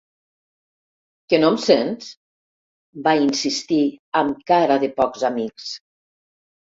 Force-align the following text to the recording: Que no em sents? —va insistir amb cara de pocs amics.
Que 1.33 1.39
no 1.41 1.49
em 1.55 1.57
sents? 1.65 2.07
—va 3.03 3.13
insistir 3.25 3.81
amb 4.23 4.39
cara 4.53 4.79
de 4.85 4.89
pocs 5.01 5.27
amics. 5.31 5.69